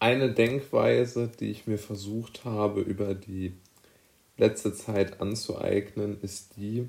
eine 0.00 0.32
Denkweise, 0.32 1.30
die 1.40 1.50
ich 1.50 1.66
mir 1.66 1.78
versucht 1.78 2.44
habe 2.44 2.80
über 2.80 3.14
die 3.14 3.54
letzte 4.36 4.72
Zeit 4.72 5.20
anzueignen, 5.20 6.18
ist 6.22 6.56
die, 6.56 6.88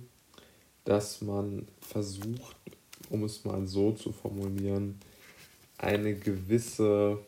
dass 0.86 1.22
man 1.22 1.68
versucht, 1.82 2.56
um 3.10 3.24
es 3.24 3.46
mal 3.46 3.66
so 3.66 3.92
zu 3.92 4.12
formulieren, 4.12 5.00
eine 5.78 6.14
gewisse, 6.14 7.20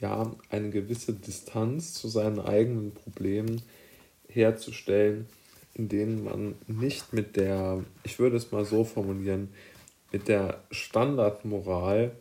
ja, 0.00 0.32
eine 0.48 0.70
gewisse 0.70 1.12
Distanz 1.12 1.94
zu 1.94 2.08
seinen 2.08 2.40
eigenen 2.40 2.92
Problemen 2.92 3.62
herzustellen, 4.28 5.26
in 5.74 5.88
denen 5.88 6.24
man 6.24 6.54
nicht 6.66 7.12
mit 7.12 7.36
der, 7.36 7.84
ich 8.04 8.18
würde 8.18 8.36
es 8.36 8.52
mal 8.52 8.64
so 8.64 8.84
formulieren, 8.84 9.50
mit 10.12 10.28
der 10.28 10.62
Standardmoral 10.70 12.12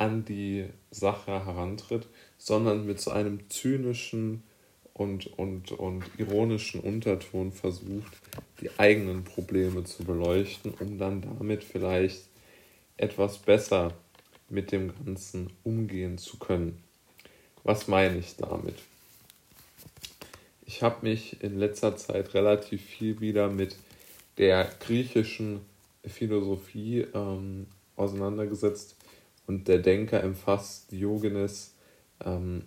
an 0.00 0.24
die 0.24 0.64
Sache 0.90 1.44
herantritt, 1.44 2.08
sondern 2.38 2.86
mit 2.86 3.00
so 3.00 3.10
einem 3.10 3.50
zynischen 3.50 4.42
und, 4.94 5.26
und, 5.38 5.72
und 5.72 6.04
ironischen 6.16 6.80
Unterton 6.80 7.52
versucht, 7.52 8.12
die 8.60 8.70
eigenen 8.78 9.24
Probleme 9.24 9.84
zu 9.84 10.04
beleuchten, 10.04 10.72
um 10.80 10.98
dann 10.98 11.20
damit 11.20 11.64
vielleicht 11.64 12.22
etwas 12.96 13.38
besser 13.38 13.92
mit 14.48 14.72
dem 14.72 14.92
Ganzen 15.04 15.50
umgehen 15.64 16.16
zu 16.16 16.38
können. 16.38 16.82
Was 17.62 17.86
meine 17.86 18.18
ich 18.18 18.36
damit? 18.36 18.76
Ich 20.64 20.82
habe 20.82 21.06
mich 21.06 21.42
in 21.42 21.58
letzter 21.58 21.96
Zeit 21.96 22.32
relativ 22.32 22.82
viel 22.82 23.20
wieder 23.20 23.50
mit 23.50 23.76
der 24.38 24.70
griechischen 24.80 25.60
Philosophie 26.06 27.06
ähm, 27.12 27.66
auseinandergesetzt 27.96 28.96
und 29.50 29.66
der 29.66 29.80
Denker 29.80 30.22
umfasst 30.22 30.92
Diogenes. 30.92 31.74
Ähm, 32.24 32.62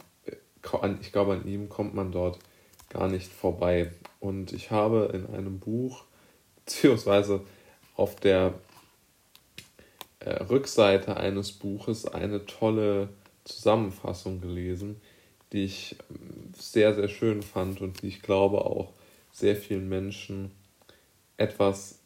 ich 1.01 1.13
glaube, 1.13 1.31
an 1.31 1.47
ihm 1.47 1.69
kommt 1.69 1.95
man 1.95 2.11
dort 2.11 2.39
gar 2.89 3.07
nicht 3.07 3.31
vorbei. 3.31 3.93
Und 4.19 4.51
ich 4.51 4.69
habe 4.69 5.09
in 5.13 5.33
einem 5.33 5.59
Buch, 5.59 6.03
beziehungsweise 6.57 7.39
auf 7.95 8.17
der 8.17 8.55
äh, 10.19 10.43
Rückseite 10.43 11.15
eines 11.15 11.53
Buches 11.53 12.05
eine 12.05 12.45
tolle 12.45 13.07
Zusammenfassung 13.45 14.41
gelesen, 14.41 14.99
die 15.53 15.63
ich 15.63 15.95
ähm, 16.09 16.51
sehr, 16.53 16.93
sehr 16.95 17.07
schön 17.07 17.43
fand 17.43 17.79
und 17.79 18.01
die 18.01 18.07
ich 18.07 18.21
glaube 18.21 18.65
auch 18.65 18.91
sehr 19.31 19.55
vielen 19.55 19.87
Menschen 19.87 20.51
etwas 21.37 21.99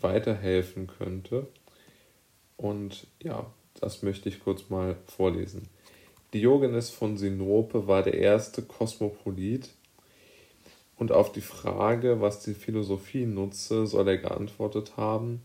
weiterhelfen 0.00 0.86
könnte. 0.86 1.48
Und 2.60 3.06
ja, 3.22 3.46
das 3.80 4.02
möchte 4.02 4.28
ich 4.28 4.44
kurz 4.44 4.68
mal 4.68 4.96
vorlesen. 5.06 5.66
Diogenes 6.34 6.90
von 6.90 7.16
Sinope 7.16 7.86
war 7.86 8.02
der 8.02 8.14
erste 8.14 8.60
Kosmopolit 8.60 9.70
und 10.98 11.10
auf 11.10 11.32
die 11.32 11.40
Frage, 11.40 12.20
was 12.20 12.40
die 12.40 12.52
Philosophie 12.52 13.24
nutze, 13.24 13.86
soll 13.86 14.06
er 14.08 14.18
geantwortet 14.18 14.98
haben, 14.98 15.40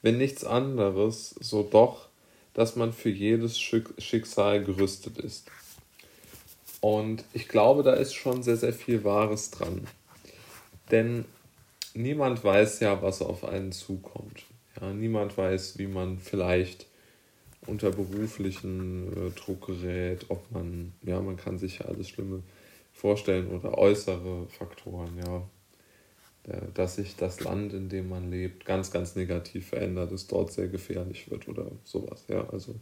wenn 0.00 0.16
nichts 0.16 0.42
anderes, 0.42 1.34
so 1.40 1.62
doch, 1.62 2.08
dass 2.54 2.74
man 2.74 2.94
für 2.94 3.10
jedes 3.10 3.58
Schicksal 3.58 4.64
gerüstet 4.64 5.18
ist. 5.18 5.50
Und 6.80 7.22
ich 7.34 7.48
glaube, 7.48 7.82
da 7.82 7.92
ist 7.92 8.14
schon 8.14 8.42
sehr, 8.42 8.56
sehr 8.56 8.72
viel 8.72 9.04
Wahres 9.04 9.50
dran. 9.50 9.86
Denn 10.90 11.26
niemand 11.92 12.42
weiß 12.42 12.80
ja, 12.80 13.02
was 13.02 13.20
auf 13.20 13.44
einen 13.44 13.72
zukommt. 13.72 14.46
Ja, 14.78 14.92
niemand 14.92 15.36
weiß, 15.36 15.78
wie 15.78 15.86
man 15.86 16.18
vielleicht 16.18 16.86
unter 17.66 17.90
beruflichen 17.90 19.12
äh, 19.12 19.30
Druck 19.30 19.66
gerät, 19.66 20.26
ob 20.28 20.50
man, 20.50 20.92
ja, 21.02 21.20
man 21.20 21.36
kann 21.36 21.58
sich 21.58 21.78
ja 21.80 21.86
alles 21.86 22.08
Schlimme 22.08 22.42
vorstellen 22.92 23.48
oder 23.48 23.78
äußere 23.78 24.46
Faktoren, 24.48 25.16
ja. 25.18 25.48
Dass 26.74 26.96
sich 26.96 27.16
das 27.16 27.40
Land, 27.40 27.74
in 27.74 27.90
dem 27.90 28.08
man 28.08 28.30
lebt, 28.30 28.64
ganz, 28.64 28.90
ganz 28.90 29.14
negativ 29.14 29.68
verändert, 29.68 30.10
es 30.10 30.26
dort 30.26 30.50
sehr 30.50 30.68
gefährlich 30.68 31.30
wird 31.30 31.48
oder 31.48 31.70
sowas, 31.84 32.24
ja. 32.28 32.48
Also 32.48 32.74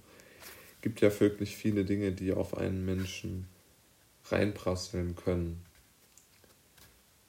gibt 0.81 1.01
ja 1.01 1.21
wirklich 1.21 1.57
viele 1.57 1.85
Dinge, 1.85 2.13
die 2.13 2.33
auf 2.33 2.57
einen 2.57 2.85
Menschen 2.85 3.49
reinprasseln 4.27 5.17
können. 5.17 5.65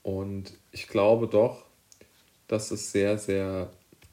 Und 0.03 0.53
ich 0.72 0.88
glaube 0.88 1.28
doch, 1.28 1.66
dass 2.47 2.72
es 2.72 2.91
sehr, 2.91 3.17
sehr 3.17 3.72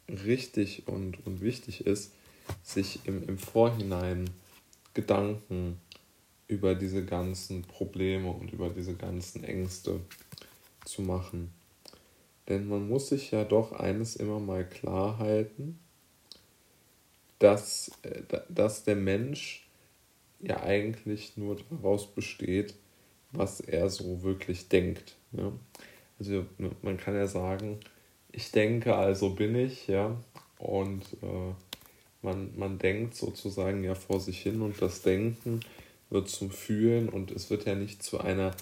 richtig 0.08 0.86
und, 0.86 1.26
und 1.26 1.40
wichtig 1.40 1.86
ist, 1.86 2.12
sich 2.62 3.00
im, 3.04 3.26
im 3.28 3.38
Vorhinein 3.38 4.30
Gedanken 4.94 5.80
über 6.48 6.74
diese 6.74 7.04
ganzen 7.04 7.62
Probleme 7.62 8.30
und 8.30 8.52
über 8.52 8.70
diese 8.70 8.94
ganzen 8.94 9.44
Ängste 9.44 10.00
zu 10.84 11.02
machen. 11.02 11.52
Denn 12.48 12.68
man 12.68 12.88
muss 12.88 13.08
sich 13.08 13.32
ja 13.32 13.44
doch 13.44 13.72
eines 13.72 14.14
immer 14.16 14.38
mal 14.38 14.64
klar 14.64 15.18
halten, 15.18 15.80
dass, 17.38 17.90
äh, 18.02 18.22
dass 18.48 18.84
der 18.84 18.96
Mensch 18.96 19.68
ja 20.40 20.62
eigentlich 20.62 21.36
nur 21.36 21.56
daraus 21.70 22.06
besteht, 22.14 22.74
was 23.32 23.60
er 23.60 23.90
so 23.90 24.22
wirklich 24.22 24.68
denkt. 24.68 25.16
Ja? 25.32 25.52
Also 26.18 26.46
man 26.82 26.96
kann 26.96 27.14
ja 27.14 27.26
sagen, 27.26 27.80
ich 28.36 28.50
denke, 28.50 28.94
also 28.94 29.30
bin 29.30 29.56
ich, 29.56 29.88
ja. 29.88 30.14
Und 30.58 31.02
äh, 31.22 31.54
man, 32.22 32.52
man 32.56 32.78
denkt 32.78 33.14
sozusagen 33.14 33.82
ja 33.82 33.94
vor 33.94 34.20
sich 34.20 34.40
hin 34.40 34.60
und 34.60 34.80
das 34.80 35.02
Denken 35.02 35.60
wird 36.10 36.28
zum 36.28 36.50
Fühlen 36.50 37.08
und 37.08 37.30
es 37.30 37.50
wird 37.50 37.64
ja 37.64 37.74
nicht 37.74 38.02
zu 38.02 38.20
einer 38.20 38.52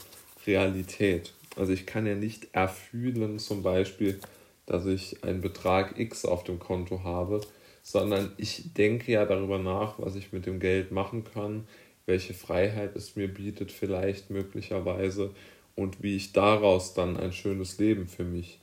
Realität. 0.47 1.35
Also 1.57 1.73
ich 1.73 1.87
kann 1.87 2.07
ja 2.07 2.15
nicht 2.15 2.49
erfühlen 2.53 3.39
zum 3.39 3.63
Beispiel, 3.63 4.21
dass 4.67 4.87
ich 4.87 5.25
einen 5.25 5.41
Betrag 5.41 5.99
X 5.99 6.25
auf 6.25 6.45
dem 6.45 6.61
Konto 6.61 7.03
habe, 7.03 7.41
sondern 7.83 8.33
ich 8.37 8.73
denke 8.75 9.13
ja 9.13 9.27
darüber 9.27 9.59
nach, 9.59 9.99
was 9.99 10.15
ich 10.15 10.33
mit 10.33 10.47
dem 10.47 10.61
Geld 10.61 10.93
machen 10.93 11.25
kann, 11.25 11.67
welche 12.07 12.33
Freiheit 12.33 12.95
es 12.95 13.17
mir 13.17 13.29
bietet 13.29 13.73
vielleicht 13.73 14.31
möglicherweise 14.31 15.35
und 15.75 16.03
wie 16.03 16.17
ich 16.17 16.33
daraus 16.33 16.95
dann 16.95 17.17
ein 17.17 17.33
schönes 17.33 17.79
Leben 17.79 18.07
für 18.07 18.25
mich 18.25 18.61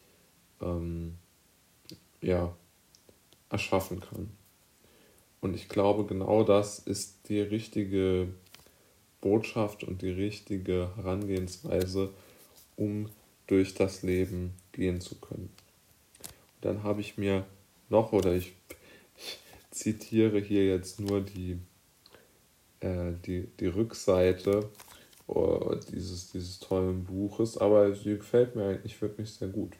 ähm, 0.62 1.18
ja, 2.22 2.56
erschaffen 3.50 4.00
kann. 4.00 4.30
Und 5.42 5.56
ich 5.56 5.70
glaube, 5.70 6.06
genau 6.06 6.44
das 6.44 6.80
ist 6.80 7.30
die 7.30 7.42
richtige 7.42 8.28
Botschaft 9.22 9.84
und 9.84 10.02
die 10.02 10.12
richtige 10.12 10.92
Herangehensweise, 10.96 12.10
um 12.76 13.10
durch 13.48 13.74
das 13.74 14.04
Leben 14.04 14.54
gehen 14.72 15.02
zu 15.02 15.16
können. 15.16 15.50
Und 16.20 16.66
dann 16.66 16.84
habe 16.84 17.02
ich 17.02 17.18
mir 17.18 17.46
noch, 17.90 18.14
oder 18.14 18.34
ich, 18.34 18.54
ich 19.18 19.40
zitiere 19.72 20.40
hier 20.40 20.68
jetzt 20.68 21.00
nur 21.00 21.22
die, 21.22 21.58
äh, 22.80 23.14
die, 23.26 23.48
die 23.60 23.68
Rückseite 23.68 24.70
oh, 25.28 25.76
dieses, 25.92 26.32
dieses 26.32 26.60
tollen 26.60 27.04
Buches, 27.04 27.58
aber 27.58 27.94
sie 27.96 28.18
gefällt 28.18 28.56
mir 28.56 28.66
eigentlich 28.66 29.02
wirklich 29.02 29.32
sehr 29.32 29.48
gut. 29.48 29.74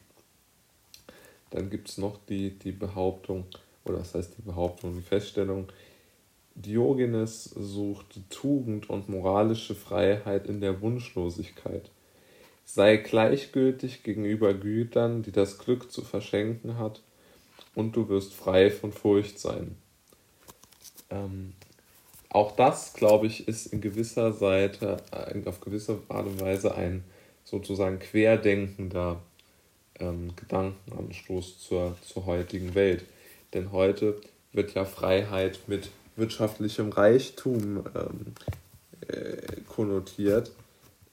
Dann 1.52 1.70
gibt 1.70 1.88
es 1.90 1.98
noch 1.98 2.18
die, 2.28 2.58
die 2.58 2.72
Behauptung, 2.72 3.44
oder 3.84 3.98
das 3.98 4.14
heißt 4.14 4.38
die 4.38 4.42
Behauptung, 4.42 4.94
die 4.96 5.02
Feststellung, 5.02 5.68
Diogenes 6.54 7.44
sucht 7.44 8.20
Tugend 8.30 8.90
und 8.90 9.08
moralische 9.08 9.74
Freiheit 9.74 10.46
in 10.46 10.60
der 10.60 10.80
Wunschlosigkeit. 10.80 11.90
Sei 12.64 12.96
gleichgültig 12.96 14.02
gegenüber 14.02 14.54
Gütern, 14.54 15.22
die 15.22 15.32
das 15.32 15.58
Glück 15.58 15.90
zu 15.90 16.02
verschenken 16.02 16.78
hat, 16.78 17.02
und 17.74 17.96
du 17.96 18.08
wirst 18.08 18.34
frei 18.34 18.70
von 18.70 18.92
Furcht 18.92 19.38
sein. 19.38 19.76
Ähm, 21.10 21.54
auch 22.28 22.56
das, 22.56 22.94
glaube 22.94 23.26
ich, 23.26 23.46
ist 23.46 23.66
in 23.66 23.80
gewisser 23.80 24.32
Seite, 24.32 24.98
äh, 25.10 25.46
auf 25.46 25.60
gewisse 25.60 26.00
Art 26.08 26.26
und 26.26 26.40
Weise 26.40 26.74
ein 26.74 27.04
sozusagen 27.44 27.98
querdenkender 27.98 29.20
ähm, 30.02 30.34
Gedankenanstoß 30.36 31.60
zur, 31.60 31.96
zur 32.02 32.26
heutigen 32.26 32.74
Welt. 32.74 33.04
Denn 33.54 33.72
heute 33.72 34.20
wird 34.52 34.74
ja 34.74 34.84
Freiheit 34.84 35.60
mit 35.66 35.90
wirtschaftlichem 36.16 36.90
Reichtum 36.90 37.84
ähm, 37.94 38.34
äh, 39.08 39.60
konnotiert. 39.68 40.52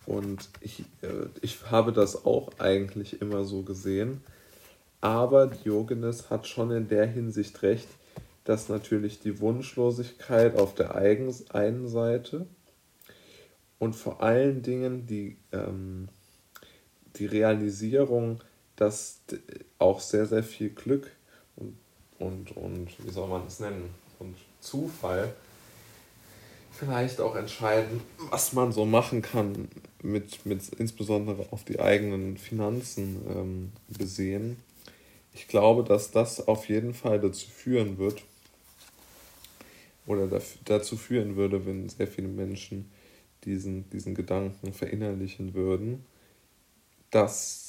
Und 0.05 0.49
ich, 0.61 0.81
äh, 1.01 1.27
ich 1.41 1.69
habe 1.69 1.93
das 1.93 2.25
auch 2.25 2.51
eigentlich 2.59 3.21
immer 3.21 3.45
so 3.45 3.61
gesehen. 3.61 4.21
Aber 5.01 5.47
Diogenes 5.47 6.29
hat 6.29 6.47
schon 6.47 6.71
in 6.71 6.89
der 6.89 7.05
Hinsicht 7.05 7.61
recht, 7.61 7.87
dass 8.43 8.67
natürlich 8.67 9.19
die 9.19 9.39
Wunschlosigkeit 9.39 10.57
auf 10.57 10.73
der 10.73 10.95
einen 10.95 11.87
Seite 11.87 12.47
und 13.77 13.95
vor 13.95 14.21
allen 14.21 14.61
Dingen 14.61 15.07
die, 15.07 15.37
ähm, 15.53 16.09
die 17.15 17.25
Realisierung 17.25 18.41
dass 18.79 19.21
auch 19.77 19.99
sehr, 19.99 20.25
sehr 20.25 20.43
viel 20.43 20.69
Glück 20.69 21.11
und, 21.55 21.77
und, 22.19 22.55
und 22.55 22.87
wie 23.05 23.11
soll 23.11 23.27
man 23.27 23.45
es 23.45 23.59
nennen, 23.59 23.89
und 24.19 24.35
Zufall 24.59 25.33
vielleicht 26.71 27.19
auch 27.19 27.35
entscheiden, 27.35 28.01
was 28.29 28.53
man 28.53 28.71
so 28.71 28.85
machen 28.85 29.21
kann, 29.21 29.67
mit, 30.01 30.45
mit 30.45 30.69
insbesondere 30.77 31.45
auf 31.51 31.65
die 31.65 31.79
eigenen 31.79 32.37
Finanzen 32.37 33.21
ähm, 33.29 33.71
besehen. 33.89 34.57
Ich 35.33 35.47
glaube, 35.47 35.83
dass 35.83 36.11
das 36.11 36.47
auf 36.47 36.69
jeden 36.69 36.93
Fall 36.93 37.19
dazu 37.19 37.49
führen 37.49 37.97
wird, 37.97 38.23
oder 40.09 40.41
dazu 40.65 40.97
führen 40.97 41.35
würde, 41.35 41.65
wenn 41.67 41.87
sehr 41.87 42.07
viele 42.07 42.27
Menschen 42.27 42.89
diesen, 43.45 43.87
diesen 43.91 44.15
Gedanken 44.15 44.73
verinnerlichen 44.73 45.53
würden, 45.53 46.03
dass 47.11 47.68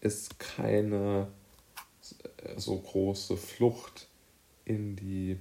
es 0.00 0.28
keine 0.38 1.28
so 2.56 2.78
große 2.78 3.36
Flucht 3.36 4.08
in 4.64 4.96
die 4.96 5.38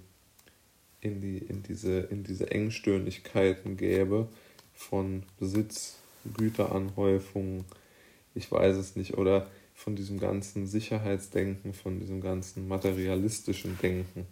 in, 1.05 1.21
die, 1.21 1.37
in, 1.37 1.61
diese, 1.61 1.99
in 1.99 2.23
diese 2.23 2.49
Engstirnigkeiten 2.49 3.77
gäbe 3.77 4.27
von 4.73 5.23
Besitz, 5.39 5.97
Güteranhäufung, 6.35 7.63
ich 8.33 8.51
weiß 8.51 8.75
es 8.77 8.95
nicht, 8.95 9.17
oder 9.17 9.47
von 9.75 9.95
diesem 9.95 10.19
ganzen 10.19 10.65
Sicherheitsdenken, 10.65 11.73
von 11.73 11.99
diesem 11.99 12.21
ganzen 12.21 12.67
materialistischen 12.67 13.77
Denken. 13.81 14.25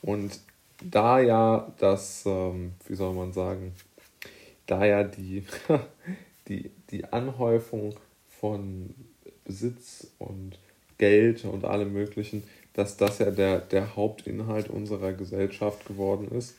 Und 0.00 0.40
da 0.82 1.20
ja 1.20 1.72
das, 1.78 2.24
ähm, 2.24 2.72
wie 2.86 2.94
soll 2.94 3.12
man 3.12 3.32
sagen, 3.32 3.74
da 4.66 4.84
ja 4.86 5.04
die, 5.04 5.44
die, 6.48 6.70
die 6.90 7.04
Anhäufung 7.04 7.96
von 8.40 8.94
Besitz 9.44 10.08
und 10.18 10.58
Geld 10.98 11.44
und 11.44 11.64
allem 11.64 11.92
Möglichen 11.92 12.42
dass 12.74 12.96
das 12.96 13.18
ja 13.18 13.30
der, 13.30 13.58
der 13.58 13.96
Hauptinhalt 13.96 14.68
unserer 14.68 15.12
Gesellschaft 15.12 15.86
geworden 15.86 16.28
ist, 16.36 16.54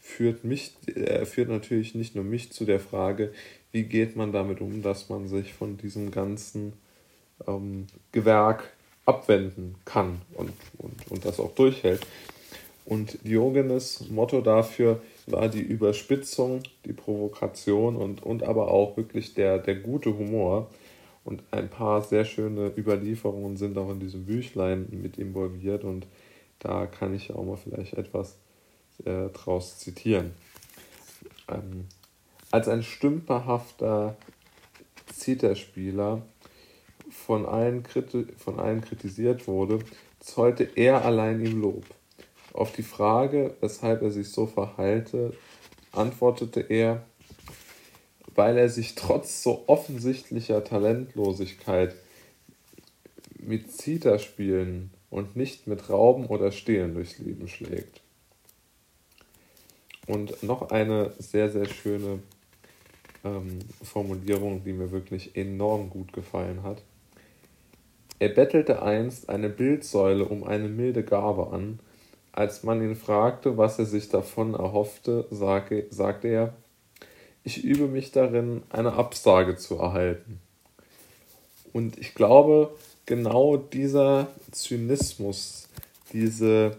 führt, 0.00 0.44
mich, 0.44 0.72
äh, 0.86 1.24
führt 1.26 1.48
natürlich 1.48 1.94
nicht 1.94 2.14
nur 2.14 2.24
mich 2.24 2.52
zu 2.52 2.64
der 2.64 2.80
Frage, 2.80 3.32
wie 3.72 3.84
geht 3.84 4.16
man 4.16 4.32
damit 4.32 4.60
um, 4.60 4.82
dass 4.82 5.08
man 5.08 5.28
sich 5.28 5.52
von 5.52 5.76
diesem 5.76 6.10
ganzen 6.10 6.72
ähm, 7.46 7.86
Gewerk 8.12 8.72
abwenden 9.04 9.76
kann 9.84 10.22
und, 10.34 10.52
und, 10.78 11.10
und 11.10 11.24
das 11.24 11.38
auch 11.38 11.54
durchhält. 11.54 12.00
Und 12.86 13.18
Diogenes 13.24 14.08
Motto 14.08 14.40
dafür 14.40 15.00
war 15.26 15.48
die 15.48 15.60
Überspitzung, 15.60 16.62
die 16.84 16.92
Provokation 16.92 17.94
und, 17.94 18.22
und 18.22 18.42
aber 18.42 18.72
auch 18.72 18.96
wirklich 18.96 19.34
der, 19.34 19.58
der 19.58 19.76
gute 19.76 20.16
Humor. 20.16 20.68
Und 21.30 21.44
ein 21.52 21.68
paar 21.70 22.02
sehr 22.02 22.24
schöne 22.24 22.72
Überlieferungen 22.76 23.56
sind 23.56 23.78
auch 23.78 23.88
in 23.90 24.00
diesem 24.00 24.26
Büchlein 24.26 24.88
mit 24.90 25.16
involviert 25.16 25.84
und 25.84 26.08
da 26.58 26.86
kann 26.86 27.14
ich 27.14 27.32
auch 27.32 27.44
mal 27.44 27.56
vielleicht 27.56 27.94
etwas 27.94 28.36
äh, 29.04 29.28
draus 29.28 29.78
zitieren. 29.78 30.32
Ähm, 31.48 31.86
als 32.50 32.66
ein 32.66 32.82
stümperhafter 32.82 34.16
Zitherspieler 35.12 36.22
von 37.10 37.46
allen, 37.46 37.84
von 38.36 38.58
allen 38.58 38.80
kritisiert 38.80 39.46
wurde, 39.46 39.78
zollte 40.18 40.64
er 40.74 41.04
allein 41.04 41.46
ihm 41.46 41.60
Lob. 41.60 41.84
Auf 42.52 42.72
die 42.72 42.82
Frage, 42.82 43.54
weshalb 43.60 44.02
er 44.02 44.10
sich 44.10 44.30
so 44.32 44.46
verhalte, 44.46 45.32
antwortete 45.92 46.60
er, 46.60 47.04
weil 48.40 48.56
er 48.56 48.70
sich 48.70 48.94
trotz 48.94 49.42
so 49.42 49.64
offensichtlicher 49.66 50.64
Talentlosigkeit 50.64 51.94
mit 53.38 53.70
Zitherspielen 53.70 54.88
und 55.10 55.36
nicht 55.36 55.66
mit 55.66 55.90
Rauben 55.90 56.24
oder 56.24 56.50
Stehlen 56.50 56.94
durchs 56.94 57.18
Leben 57.18 57.48
schlägt. 57.48 58.00
Und 60.06 60.42
noch 60.42 60.70
eine 60.70 61.12
sehr, 61.18 61.50
sehr 61.50 61.66
schöne 61.66 62.20
ähm, 63.24 63.58
Formulierung, 63.82 64.64
die 64.64 64.72
mir 64.72 64.90
wirklich 64.90 65.36
enorm 65.36 65.90
gut 65.90 66.14
gefallen 66.14 66.62
hat. 66.62 66.80
Er 68.20 68.30
bettelte 68.30 68.80
einst 68.80 69.28
eine 69.28 69.50
Bildsäule 69.50 70.24
um 70.24 70.44
eine 70.44 70.68
milde 70.68 71.04
Gabe 71.04 71.52
an. 71.52 71.78
Als 72.32 72.62
man 72.62 72.80
ihn 72.80 72.96
fragte, 72.96 73.58
was 73.58 73.78
er 73.78 73.84
sich 73.84 74.08
davon 74.08 74.54
erhoffte, 74.54 75.26
sagte, 75.28 75.88
sagte 75.90 76.28
er, 76.28 76.54
ich 77.44 77.64
übe 77.64 77.86
mich 77.86 78.12
darin, 78.12 78.62
eine 78.70 78.92
Absage 78.92 79.56
zu 79.56 79.76
erhalten. 79.76 80.40
Und 81.72 81.98
ich 81.98 82.14
glaube, 82.14 82.76
genau 83.06 83.56
dieser 83.56 84.28
Zynismus, 84.50 85.68
diese, 86.12 86.76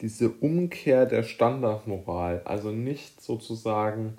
diese 0.00 0.30
Umkehr 0.30 1.06
der 1.06 1.22
Standardmoral, 1.22 2.42
also 2.44 2.70
nicht 2.70 3.22
sozusagen 3.22 4.16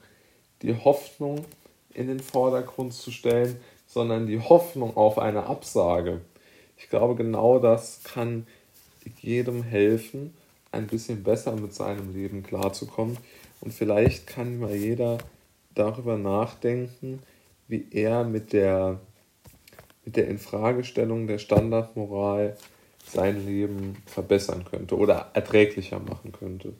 die 0.61 0.75
Hoffnung 0.75 1.45
in 1.93 2.07
den 2.07 2.19
Vordergrund 2.19 2.93
zu 2.93 3.11
stellen, 3.11 3.59
sondern 3.87 4.27
die 4.27 4.39
Hoffnung 4.39 4.95
auf 4.95 5.17
eine 5.17 5.47
Absage. 5.47 6.21
Ich 6.77 6.89
glaube, 6.89 7.15
genau 7.15 7.59
das 7.59 8.01
kann 8.03 8.47
jedem 9.21 9.63
helfen, 9.63 10.33
ein 10.71 10.87
bisschen 10.87 11.23
besser 11.23 11.55
mit 11.55 11.73
seinem 11.73 12.13
Leben 12.13 12.43
klarzukommen. 12.43 13.17
Und 13.59 13.73
vielleicht 13.73 14.27
kann 14.27 14.59
mal 14.59 14.73
jeder 14.73 15.17
darüber 15.75 16.17
nachdenken, 16.17 17.19
wie 17.67 17.87
er 17.91 18.23
mit 18.23 18.53
der, 18.53 18.99
mit 20.05 20.15
der 20.15 20.27
Infragestellung 20.27 21.27
der 21.27 21.37
Standardmoral 21.37 22.57
sein 23.05 23.45
Leben 23.45 23.97
verbessern 24.05 24.65
könnte 24.65 24.97
oder 24.97 25.31
erträglicher 25.33 25.99
machen 25.99 26.31
könnte. 26.31 26.73